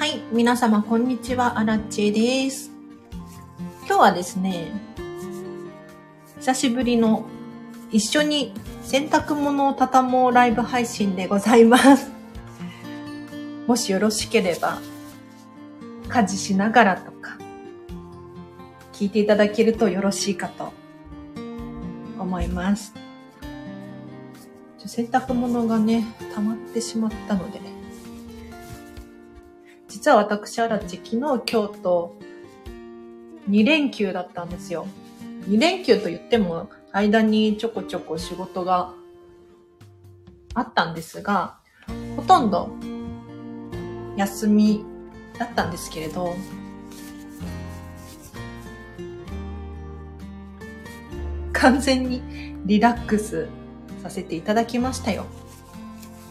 [0.00, 2.70] はい、皆様こんにちは、アラッチェです。
[3.86, 4.72] 今日はですね、
[6.38, 7.26] 久しぶりの
[7.92, 12.10] 一緒に洗濯物を畳もうライブ配信でございます。
[13.68, 14.78] もしよろしければ、
[16.08, 17.36] 家事しながらとか、
[18.94, 20.72] 聞いていただけるとよろしいかと
[22.18, 22.94] 思います。
[24.78, 27.60] 洗濯物がね、溜まってしまったので、
[30.00, 31.44] 実は私、アラチ、昨日、今日
[31.82, 32.16] と
[33.50, 34.86] 2連休だったんですよ。
[35.46, 38.94] 2連休と言っても、間にちょこちょこ仕事が
[40.54, 41.58] あったんですが、
[42.16, 42.70] ほとんど
[44.16, 44.86] 休み
[45.38, 46.34] だったんですけれど、
[51.52, 52.22] 完全に
[52.64, 53.48] リラックス
[54.02, 55.26] させていただきましたよ。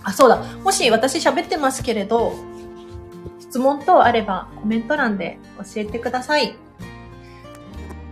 [0.04, 0.44] あ、そうだ。
[0.64, 2.49] もし私喋ってますけれど、
[3.50, 6.56] 質問等あればコメント欄で教えてください。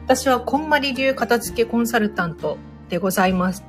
[0.06, 2.58] 私はこんまり流片付けコンサルタント
[2.90, 3.64] でございます。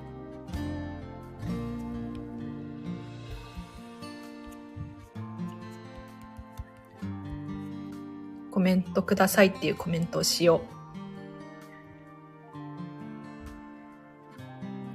[8.50, 10.62] コメントくださいっていうコメントをしよ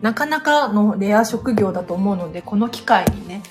[0.02, 0.03] う。
[0.03, 3.43] なかなかのレア職業だと思うので、この機会にね、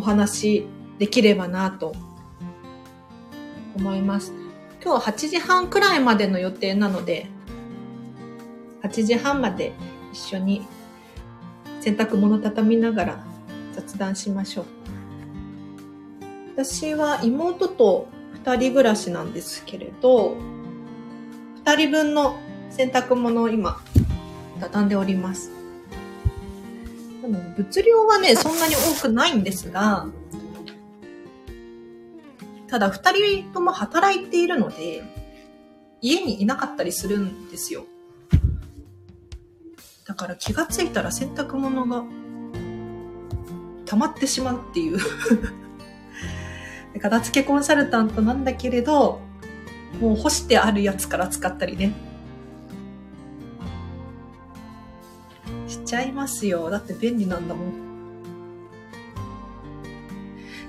[0.00, 0.66] お話
[0.98, 1.92] できればなと
[3.76, 4.32] 思います。
[4.82, 7.26] 今日は8時半くらいまでの予定なので、
[8.82, 9.74] 8時半まで
[10.10, 10.66] 一緒に
[11.82, 13.24] 洗濯物畳みながら
[13.74, 14.64] 雑談しましょう。
[16.56, 18.08] 私は妹と
[18.42, 20.38] 2人暮らしなんですけれど、
[21.66, 22.38] 2人分の
[22.70, 23.78] 洗濯物を今
[24.60, 25.59] 畳んでおります。
[27.56, 30.06] 物量はね、そんなに多くないんですが、
[32.68, 35.02] ただ二人とも働いているので、
[36.00, 37.84] 家にいなかったりするんですよ。
[40.06, 42.04] だから気がついたら洗濯物が
[43.86, 44.98] 溜まってしまうっていう。
[47.00, 49.20] 片付けコンサルタントなんだけれど、
[50.00, 51.92] もう干してあるやつから使ったりね。
[55.90, 56.70] ちゃいますよ。
[56.70, 57.72] だって便利なんだもん。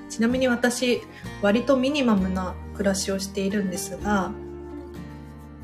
[0.10, 1.04] ちなみに私、
[1.44, 4.32] 割とミニマムな暮らしをしているんですが、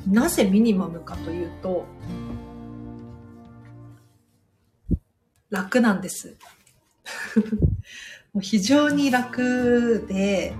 [0.07, 1.88] なぜミニマムかというと、
[5.50, 6.38] 楽なんです。
[8.34, 10.53] もう非常に楽で、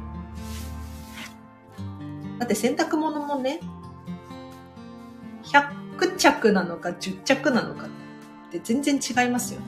[2.40, 3.60] だって洗濯物もね、
[5.44, 7.90] 100着なのか10着なのかっ
[8.52, 9.66] て全然違いますよね。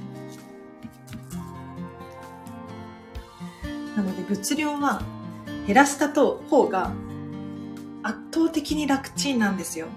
[3.96, 5.02] なので物量は
[5.68, 6.92] 減らした方が
[8.02, 9.88] 圧倒的に楽ちんなんですよ。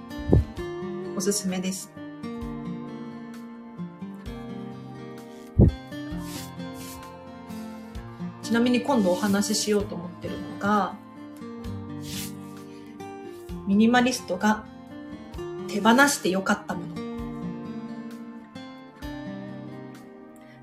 [1.16, 1.90] おすすめです。
[8.42, 10.94] ちなみに今度お話ししようと思ってるのが、
[13.66, 14.64] ミニマリストが
[15.68, 16.91] 手放してよかったもの。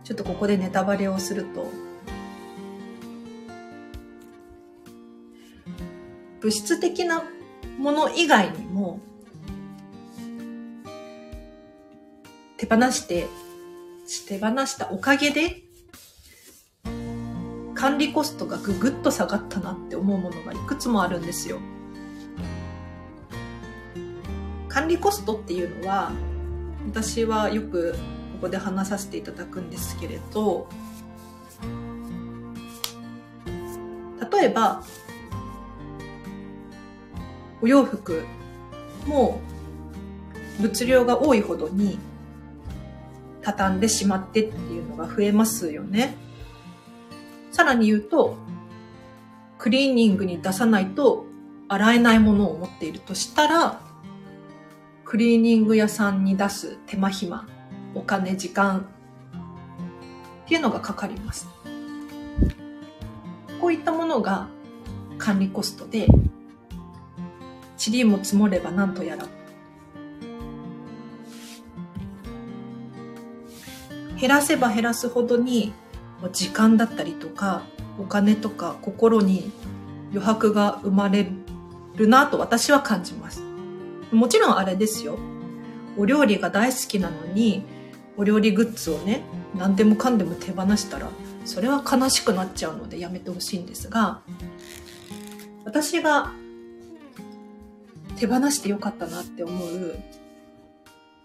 [0.09, 1.68] ちょっとここでネタバレをすると、
[6.42, 7.24] 物質的な
[7.78, 9.02] もの以外にも、
[12.58, 13.28] 手放して、
[14.28, 15.62] 手放したおかげで、
[17.75, 21.59] 管理コストがぐぐっと下がったなって思うものがいくつもあるんですよ。
[24.69, 26.12] 管理コストっていうのは、
[26.88, 27.94] 私はよく
[28.40, 30.69] ここで話させていただくんですけれど、
[34.31, 34.81] 例えば、
[37.62, 38.24] お洋服
[39.06, 39.42] も
[40.62, 42.00] 物量が多いほどに
[43.42, 46.16] 畳んでしまってっていうのが増えますよね。
[47.52, 48.38] さらに言うと、
[49.58, 51.25] クリーニングに出さないと
[51.68, 53.81] 洗えないものを持っているとしたら、
[55.04, 57.46] クリーニング屋さんに出す手間暇、
[57.95, 58.88] お金、時間
[60.45, 61.47] っていうのがかかります。
[63.59, 64.47] こういったものが
[65.18, 66.07] 管理コストで、
[67.86, 69.27] 塵も積もればなんとやら。
[74.19, 75.74] 減らせば減らすほどに、
[76.33, 77.63] 時間だったりとか、
[78.00, 79.51] お金とか心に
[80.12, 81.30] 余白が生まれ
[81.95, 83.44] るなと私は感じます。
[84.12, 85.18] もちろんあれですよ。
[85.97, 87.63] お料理が大好きなのに、
[88.19, 89.21] お料理グッズをね、
[89.56, 91.10] 何でもかんでも手放したら、
[91.45, 94.19] それは悲しくなっちゃうのでやめてほしいんですが、
[95.63, 96.33] 私が
[98.18, 99.98] 手放してよかったなって思う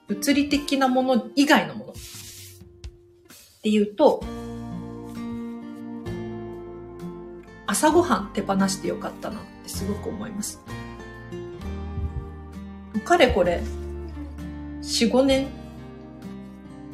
[0.06, 1.94] 物理的なもの以外のものっ
[3.60, 4.22] ていうと、
[7.66, 10.60] 朝ごはん手放してよかったなってすごく思います。
[13.04, 13.64] かれこれ、
[14.80, 15.63] 4、5年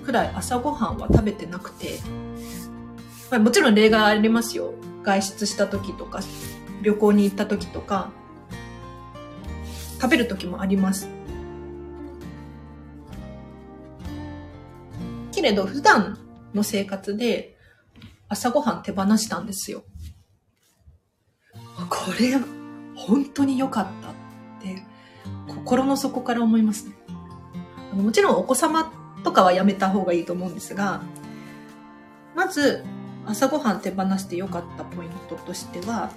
[0.01, 2.01] くらい朝ごはんは食べてなくて、
[3.31, 4.75] まあ、もちろん例外ありますよ。
[5.03, 6.21] 外出した時とか、
[6.83, 8.11] 旅行に行った時とか、
[10.01, 11.09] 食べる時もあります。
[15.33, 16.19] けれど、普段
[16.55, 17.57] の生活で
[18.29, 19.85] 朝ごはん手放したんですよ。
[21.89, 22.39] これ、
[22.95, 24.13] 本当に良かったっ
[24.63, 24.83] て、
[25.49, 26.95] 心の底から思いますね。
[27.93, 31.03] もちろんお子様とかはやめた方がいいと思うんですが、
[32.35, 32.85] まず、
[33.27, 36.11] 朝ごはん手放して良かったポイントとしては、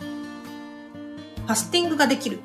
[0.00, 2.40] ファスティングができる。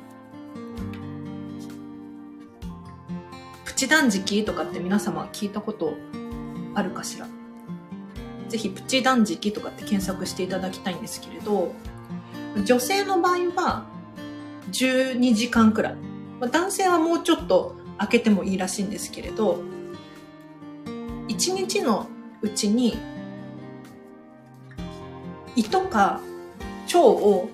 [3.64, 5.94] プチ断食とかって皆様聞いたこと
[6.74, 7.28] あるかしら？
[8.48, 11.72] ぜひプチ断食とかって検索していただきたいんですけれど、
[12.64, 13.86] 女性の場合は
[14.72, 15.96] 12時間くらい。
[16.50, 19.60] 男性はもうちょっと開けてもいいらしいんですけれど、
[21.38, 22.08] 1日の
[22.42, 22.98] うちに
[25.54, 26.20] 胃とか
[26.86, 27.48] 腸を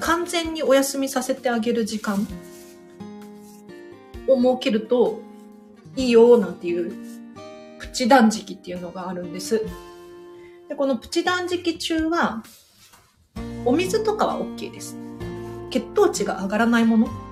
[0.00, 2.26] 完全にお休みさせてあげる時間
[4.26, 5.20] を設けると
[5.96, 6.94] いいよなんていう
[7.78, 9.66] プチ断食っていうのがあるんです。
[10.70, 12.42] で、このプチ断食中は
[13.66, 14.96] お水とかは OK です。
[15.70, 17.25] 血糖値が上がらないもの。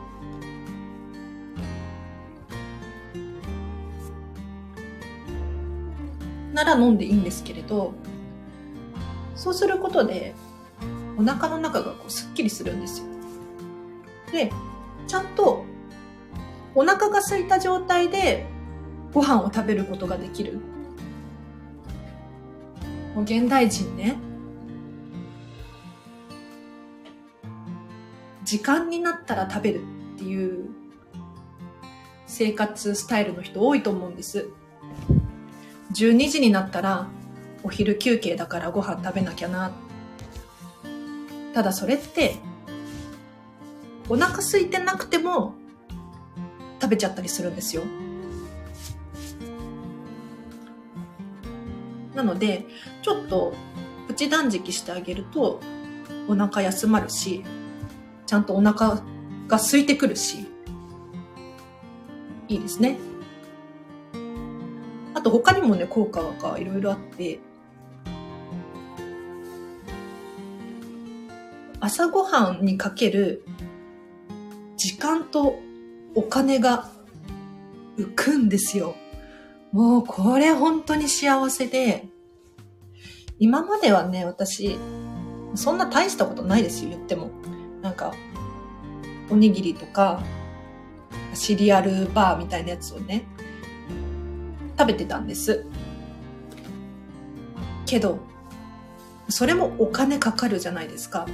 [6.54, 7.92] なら飲んでいいんですけれど、
[9.34, 10.34] そうすることで、
[11.18, 13.06] お腹の中がこうすっきりするんですよ。
[14.32, 14.50] で、
[15.06, 15.64] ちゃんと
[16.74, 18.46] お腹が空いた状態で
[19.12, 20.60] ご飯を食べることができる。
[23.14, 24.16] もう現代人ね、
[28.44, 29.82] 時間になったら食べる
[30.14, 30.68] っていう
[32.26, 34.50] 生活スタイルの人多いと思うんです。
[35.94, 37.08] 12時になったら
[37.62, 39.72] お昼休憩だからご飯食べなきゃな。
[41.54, 42.36] ただそれって
[44.08, 45.54] お腹空いてなくても
[46.80, 47.82] 食べちゃったりするんですよ。
[52.14, 52.66] なので、
[53.02, 53.54] ちょっと
[54.06, 55.60] プチ断食してあげると
[56.28, 57.44] お腹休まるし、
[58.26, 59.02] ちゃんとお腹
[59.46, 60.46] が空いてくるし、
[62.48, 62.98] いいですね。
[65.24, 67.40] と他にもね、効果がいろいろあって、
[71.80, 73.44] 朝ごはんにかける
[74.76, 75.58] 時間と
[76.14, 76.88] お金が
[77.98, 78.94] 浮くんですよ。
[79.72, 82.06] もうこれ本当に幸せで、
[83.38, 84.78] 今まではね、私、
[85.54, 87.30] そんな大したことないですよ、言っても。
[87.82, 88.14] なんか、
[89.30, 90.22] おにぎりとか、
[91.34, 93.24] シリアルバーみたいなやつをね、
[94.78, 95.66] 食べてたんです。
[97.86, 98.18] けど、
[99.28, 101.26] それもお金かかるじゃないですか。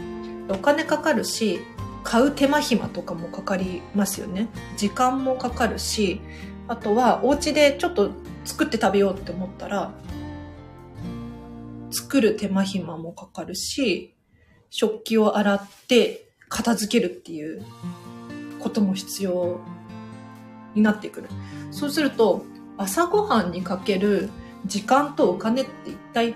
[0.49, 1.61] お金かかるし、
[2.03, 4.49] 買う手間暇とかもかかりますよね。
[4.77, 6.21] 時間もかかるし、
[6.69, 8.11] あとはお家でちょっと
[8.45, 9.93] 作って食べようって思ったら、
[11.91, 14.15] 作る手間暇もかかるし、
[14.71, 17.65] 食器を洗って片付けるっていう
[18.61, 19.61] ことも必要
[20.75, 21.29] になってくる。
[21.71, 22.45] そうすると、
[22.81, 24.31] 朝ごはんにかける
[24.65, 26.35] 時間とお金って一体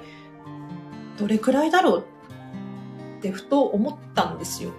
[1.17, 2.07] どれくらいだろう
[3.19, 4.71] ってふと思ったんですよ。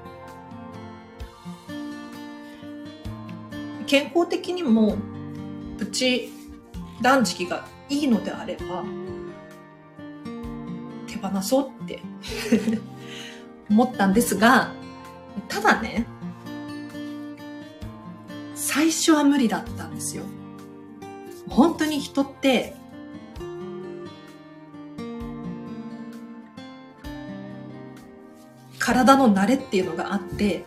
[3.87, 4.95] 健康的にも
[5.79, 6.31] プチ
[7.01, 8.83] 断食がいいのであれば
[11.07, 11.99] 手放そうって
[13.71, 14.71] 思ったんですが、
[15.47, 16.05] ただね、
[18.53, 20.23] 最初は無理だったんですよ。
[21.49, 22.75] 本当に人って、
[28.79, 30.63] 体の慣れっていうのがあって、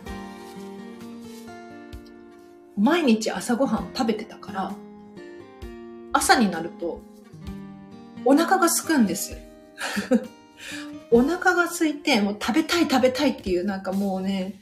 [2.77, 4.71] 毎日朝ごはん食べてたから、
[6.11, 7.01] 朝になると
[8.25, 9.37] お腹が空くんです。
[11.11, 14.61] お腹が空いて、もう食べたい食べたいっていうなんかもうね、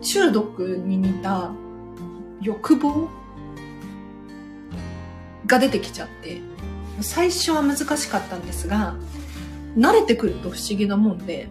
[0.00, 1.52] 中毒に似た
[2.40, 3.08] 欲望
[5.46, 6.40] が出てきちゃって、
[7.00, 8.94] 最初は難しかったんですが、
[9.76, 11.48] 慣れてくると不思議なもんで、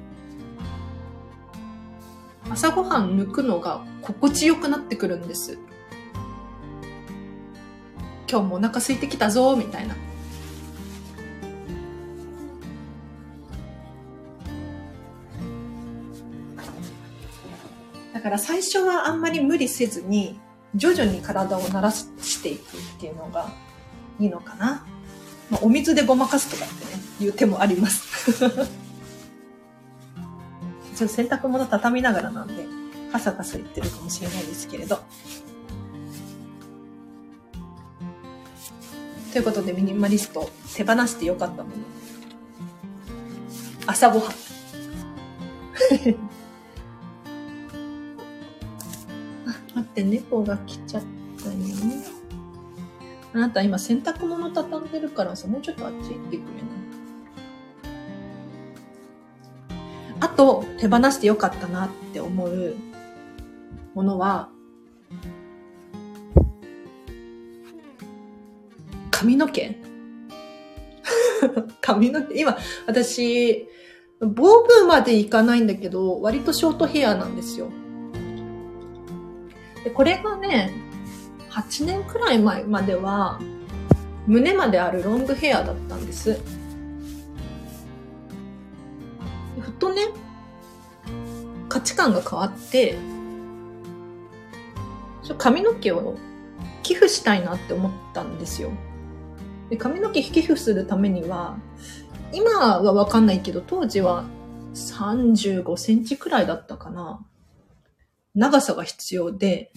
[2.50, 5.58] 朝ごはん抜くのが心地よくなってくるんです。
[8.30, 9.96] 今日もお腹空いてきたぞ、みたいな。
[18.14, 20.40] だから最初はあんまり無理せずに、
[20.76, 23.52] 徐々に体を慣らしていくっていうのが
[24.20, 24.86] いいのかな？
[25.50, 28.32] まあ、お水でごまかすとかってね、いう手もあります。
[28.40, 28.54] ちょっ
[30.98, 32.66] と洗濯物畳みながらなんで、
[33.12, 35.00] カサカサ言ってるかもしれないですけれど。
[39.32, 41.76] ということで、ミニマリスト、手放してよかったもの。
[43.88, 44.30] 朝ごはん。
[49.50, 51.04] あ、待って、猫が来ちゃっ
[51.44, 51.56] たよ。
[53.34, 56.44] あなた今洗濯物畳んでるからさ、もうちょっとあっち行ってくれない？
[60.20, 62.76] あと、手放してよかったなって思う
[63.96, 64.50] ものは、
[69.10, 69.78] 髪の毛
[71.82, 73.68] 髪の毛今、私、
[74.20, 77.70] ボブまでいかないんだけど、割とショートヘアなんですよ。
[79.84, 80.72] で、これがね、
[81.54, 83.40] 8年くらい前までは、
[84.26, 86.42] 胸まであるロングヘアだったんです。
[89.60, 90.08] ふとね、
[91.70, 92.98] 価値観が変わって、
[95.38, 96.18] 髪の毛を
[96.82, 98.72] 寄付したいなって思ったんですよ。
[99.70, 101.58] で髪の毛寄付するためには、
[102.32, 104.26] 今はわかんないけど、当時は
[104.74, 107.24] 35センチくらいだったかな。
[108.34, 109.72] 長さが必要で、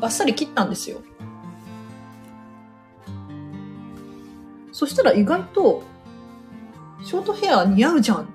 [0.00, 1.00] バッサリ切ったんですよ。
[4.72, 5.82] そしたら意外と、
[7.04, 8.26] ショートヘア似合うじゃんっ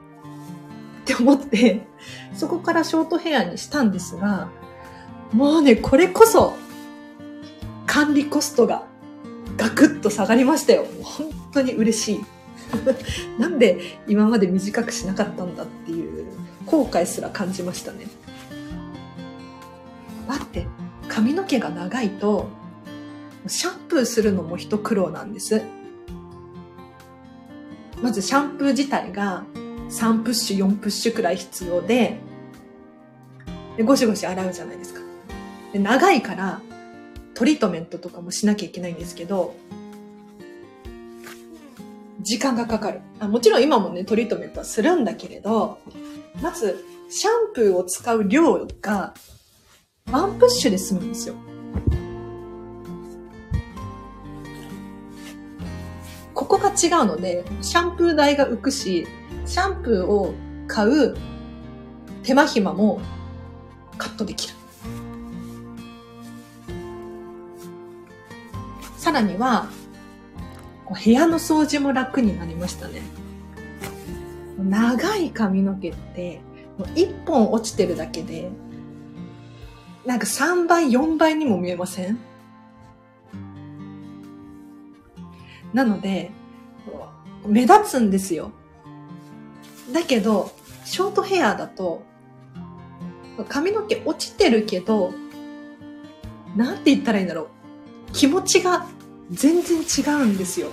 [1.05, 1.88] て思って、
[2.34, 4.50] そこからショートヘアにしたんですが、
[5.31, 6.55] もうね、これこそ、
[7.86, 8.84] 管理コストが
[9.57, 10.86] ガクッと下がりましたよ。
[11.01, 12.25] 本当に嬉しい。
[13.39, 16.25] なんで今まで短くしなかったんだっていう
[16.65, 18.07] 後悔すら感じましたね。
[20.27, 20.67] 待って、
[21.08, 22.48] 髪の毛が長いと、
[23.48, 25.62] シャンプーするのも一苦労なんです。
[28.02, 29.44] まずシャンプー自体が
[29.90, 32.18] 3プッシュ、4プッシュくらい必要で、
[33.78, 35.02] でゴシゴシ洗うじゃないですか。
[35.74, 36.62] で長いから、
[37.34, 39.56] トリートメントとかもしなきゃいけないんですけど、
[42.22, 43.28] 時間がかかるあ。
[43.28, 45.78] もちろん今もね、トリートメントはするんだけれど、
[46.42, 49.14] まず、シャンプーを使う量が
[50.12, 51.36] ワンプッシュで済むんですよ。
[56.34, 59.08] ここが違うので、シャンプー代が浮くし、
[59.46, 60.34] シャンプーを
[60.68, 61.18] 買う
[62.24, 63.02] 手間暇も
[63.98, 64.56] カットできる。
[68.98, 69.68] さらには、
[71.04, 73.02] 部屋の掃除も楽になりましたね。
[74.58, 76.42] 長い髪の毛って、
[76.78, 78.50] もう一本落ちてるだけで、
[80.06, 82.20] なんか3倍、4倍にも見えません？
[85.74, 86.32] なので、
[87.46, 88.52] 目立つんですよ。
[89.92, 90.52] だけど、
[90.84, 92.04] ショートヘアだと、
[93.50, 95.14] 髪の毛落ちてるけど、
[96.56, 97.48] なんて言ったらいいんだろう。
[98.14, 98.88] 気持ちが
[99.32, 100.70] 全然違うんですよ。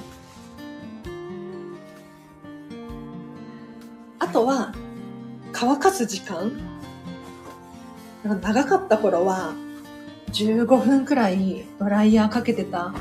[4.18, 4.72] あとは、
[5.52, 6.52] 乾かす時間
[8.24, 9.52] 長かった頃は、
[10.32, 12.94] 15分くらいドライヤーかけてた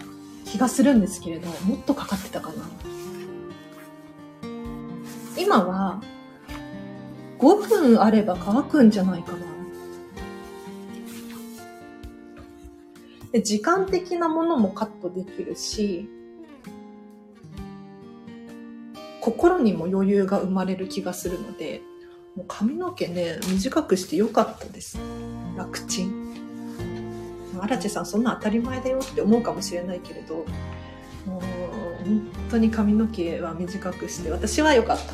[0.46, 2.63] 気がするんですけれど、もっとかかってたかな。
[5.38, 6.01] 今は、
[7.40, 9.51] 5分あれば乾くんじゃないかな。
[13.32, 16.10] で時間的なものもカットできるし、
[19.22, 21.82] 心にも余裕が生まれる気がするので、
[22.36, 24.98] もう髪の毛ね、短くしてよかったです。
[25.58, 26.32] 楽ちん。
[27.60, 30.46] アラチェさんそんな当たり前だよって思うかもしれないけれど、
[31.26, 31.42] もう
[32.04, 35.14] 本当に髪の毛は短くして私は良かった。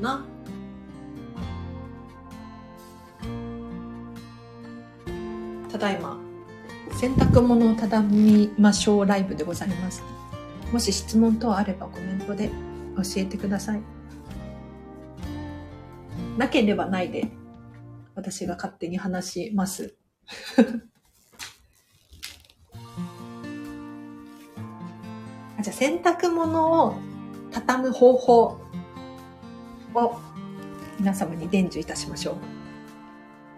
[0.00, 0.24] な。
[5.70, 6.18] ただいま、
[6.92, 10.02] 洗濯物を畳みましょうライブでございます。
[10.72, 12.50] もし質問等あればコメントで
[12.96, 14.01] 教えてください。
[16.36, 17.28] なければないで、
[18.14, 19.94] 私が勝手に話します。
[25.58, 26.96] あじゃあ洗濯物を
[27.50, 28.58] 畳む方法
[29.94, 30.16] を
[30.98, 32.38] 皆様に伝授いたしましょ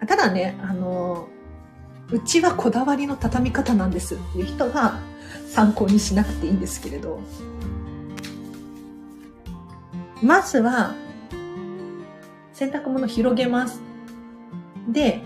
[0.01, 0.05] う。
[0.05, 1.27] ただね、あの、
[2.11, 4.99] うちはこだわりの畳み方なんですっていう人は
[5.47, 7.19] 参考にしなくていいんですけれど、
[10.21, 10.93] まずは、
[12.55, 13.81] 洗濯物広げます。
[14.87, 15.21] で、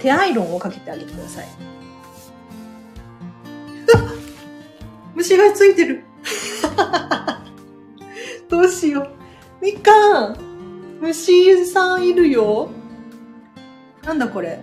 [0.00, 1.46] 手アイロンをかけてあげてください。
[5.14, 6.02] 虫がついてる。
[8.50, 9.10] どうしよう。
[9.64, 10.36] みかん
[11.00, 12.68] 虫さんいるよ。
[14.02, 14.60] なんだこれ。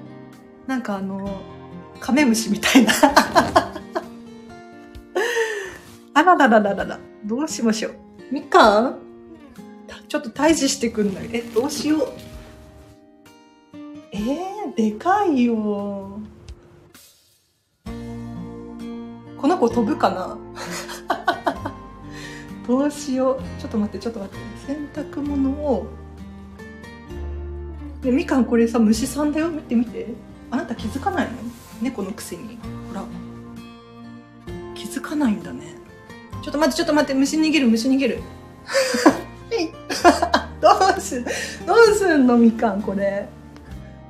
[0.67, 1.39] なんかあの、
[2.01, 2.91] カメムシみたいな。
[6.13, 6.99] あらららららら。
[7.23, 7.93] どうしましょう。
[8.29, 9.08] みかん
[10.08, 11.29] ちょっと退治してくんない？
[11.34, 12.08] え、どうしよう？
[14.12, 16.19] えー、でかいよ。
[19.38, 20.38] この子飛ぶかな？
[22.67, 23.62] どうしよう？
[23.62, 24.39] ちょっと待って、ちょっと待って。
[24.67, 25.88] 洗濯物を。
[28.03, 29.50] ね、みかんこれさ、虫さんだよ？
[29.50, 30.08] 見て見て。
[30.51, 31.34] あなた気づかないの？
[31.81, 32.58] 猫のくせに。
[32.89, 33.03] ほら。
[34.75, 35.75] 気づかないんだね。
[36.41, 37.13] ちょっと待って、ちょっと待って。
[37.13, 38.22] 虫逃げる、虫逃げる。
[40.61, 41.23] どうす、
[41.65, 43.27] どうすんのみかん、これ。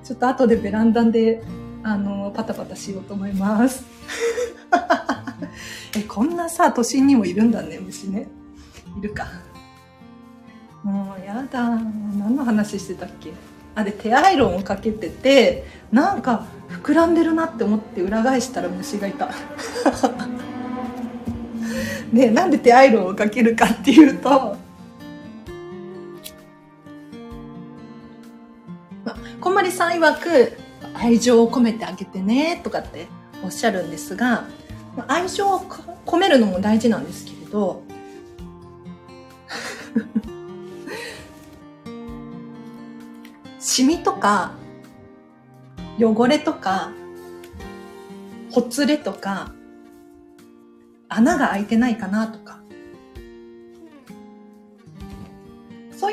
[0.03, 1.41] ちょっと後でベランダで、
[1.84, 3.84] あの、パタパタしようと思います。
[5.96, 8.27] え、こんなさ、都心にもいるんだね、虫ね。
[8.98, 9.27] いるか。
[10.84, 11.70] もう、やだ。
[11.70, 13.32] 何の話してたっけ？
[13.75, 16.46] あ、で、手アイロンをかけてて、なんか、
[16.84, 19.29] 膨らんでるなって思って裏返したら虫がいた。
[22.13, 24.58] で、なんで手アイロンをかけるかっていうと、
[29.69, 30.58] こんまりさん曰く、
[30.95, 33.08] 愛情を込めてあげてね、とかって
[33.43, 34.45] おっしゃるんですが、
[35.08, 37.84] 愛情を込めるのも大事なんですけれど、
[43.60, 44.53] シミとか、
[45.99, 46.91] 汚れとか、
[48.49, 49.51] ほつれとか、
[51.10, 52.59] 穴が開いてないかなとか、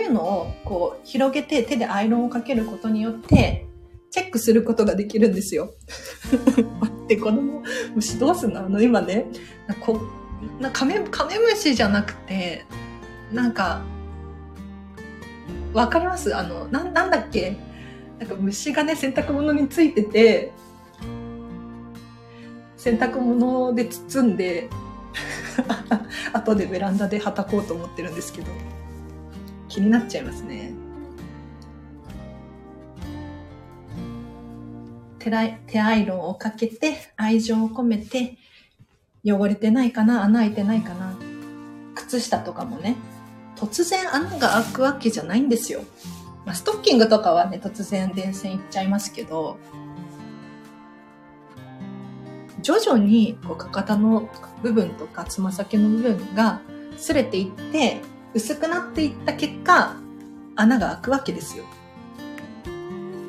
[0.06, 3.66] うのをこう広げて手でアイロンをかけることによって
[4.10, 5.74] チェックすることができるんですよ。
[6.80, 7.62] 待って、この
[7.94, 8.60] 虫どうすんの？
[8.64, 9.26] あの今ね、
[9.80, 10.00] こ
[10.60, 12.64] なカメ、カメムシじゃなくて、
[13.32, 13.82] なんか、
[15.74, 16.34] わかります？
[16.34, 17.56] あの、な、なんだっけ？
[18.18, 20.52] なんか虫がね、洗濯物についてて、
[22.76, 24.70] 洗濯物で包んで、
[26.32, 28.48] 後でベランダではたこうと思ってるんですけど。
[29.68, 30.72] 気になっちゃいますね。
[35.18, 35.30] 手
[35.66, 38.38] 手アイロンをかけて、愛情を込めて、
[39.24, 41.16] 汚れてないかな穴開いてないかな
[41.96, 42.96] 靴下とかもね、
[43.56, 45.82] 突然穴が開くわけじゃないんですよ。
[46.44, 49.58] まあ、ストッキングとかはね、突然電線いっちゃいますけど、
[52.62, 54.28] 徐々にこうかかとの
[54.62, 56.60] 部分とかつま先の部分が
[56.96, 58.00] 擦れていって
[58.34, 59.96] 薄くなっていった結果、
[60.56, 61.64] 穴が開くわけですよ。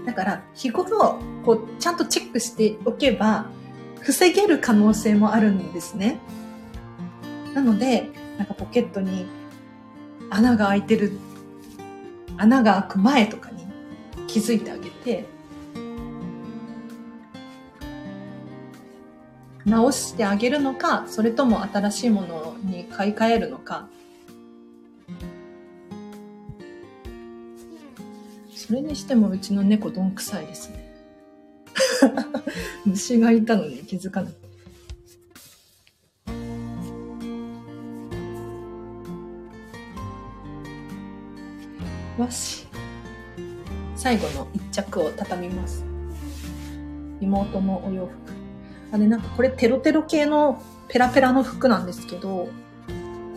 [0.06, 3.46] だから、日頃、こう、ちゃんとチェックしておけば、
[4.02, 6.20] 防げる可能性もあるんですね。
[7.54, 9.26] なので、なんかポケットに
[10.30, 11.12] 穴が開いてる、
[12.38, 13.66] 穴が開く前とかに
[14.28, 15.26] 気づいてあげて、
[19.66, 23.90] 直してあげるのか、それとも新しいものに買い替えるのか、
[28.68, 30.94] それにしてもうちの猫どんくさいですね。
[32.86, 34.34] 虫がいたのに気づかない。
[42.20, 42.68] よし。
[43.96, 45.86] 最後の一着を畳みます。
[47.22, 48.16] 妹のお洋服。
[48.92, 52.50] あれなんかこれテロテロ系のペラペラの服なんですけど、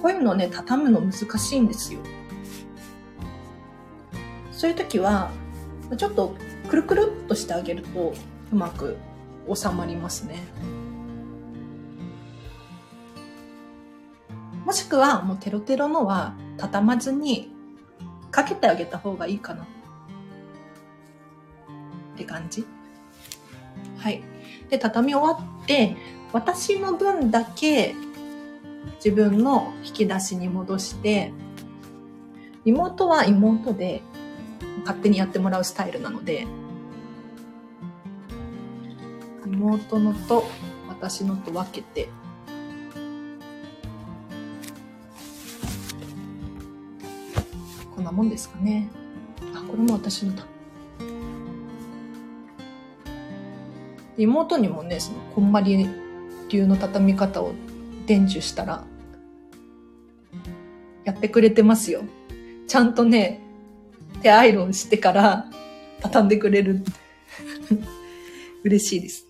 [0.03, 2.01] こういうのね、畳むの難しいんですよ。
[4.61, 5.31] そういう時は、
[5.96, 6.35] ちょっと
[6.68, 8.12] くるくるっとしてあげると
[8.53, 8.99] うまく
[9.51, 10.37] 収まりますね。
[14.66, 17.51] もしくはもうテロテロのは畳まずに
[18.31, 19.62] かけてあげた方がいいかな。
[19.62, 19.66] っ
[22.18, 22.66] て感じ。
[23.96, 24.23] はい。
[24.68, 25.96] で、畳み終わって、
[26.35, 27.94] 私の分だけ
[29.03, 31.33] 自分の引き出しに戻して、
[32.66, 34.03] 妹は妹で
[34.81, 36.47] 勝手にやってもらうスタイルなので、
[39.45, 40.45] 妹のと
[40.89, 42.09] 私のと分けて、
[47.95, 48.89] こんなもんですかね。
[49.55, 50.45] あ、これも私のだ。
[54.17, 55.89] 妹にもね、その、こんまり
[56.49, 57.53] 流の畳み方を
[58.07, 58.85] 伝授したら、
[61.05, 62.03] やってくれてますよ。
[62.67, 63.41] ちゃんとね、
[64.21, 65.47] 手アイロンしてから
[66.01, 66.85] 畳んでくれる。
[68.65, 69.27] 嬉しいです。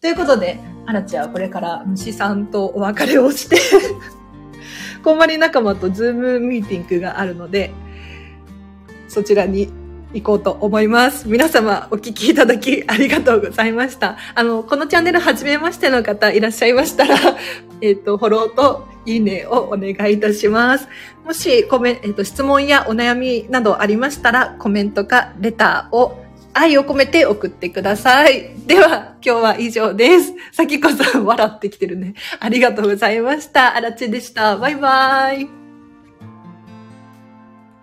[0.00, 3.56] ということで、アラチはこれから虫さんとお別れをして
[5.02, 7.72] こんまり仲間とズームミーティングがあるので、
[9.08, 9.70] そちらに
[10.14, 11.28] 行こうと思います。
[11.28, 14.16] 皆様お聞きいただきありがとうございました。
[14.34, 17.16] あの、このチャンネル初めましての方いらっしゃいましたら、
[17.82, 20.88] えっ、ー、と、フォローといいねをお願いいたします。
[21.24, 26.24] もし、コメ、えっ、ー、と、質問やお悩みなどありましたら、コメントかレターを
[26.54, 28.50] 愛を込めて送ってください。
[28.66, 30.32] では、今日は以上です。
[30.52, 32.14] さきこさん笑ってきてるね。
[32.38, 33.76] ありがとうございました。
[33.76, 34.56] あらちでした。
[34.56, 35.63] バイバーイ。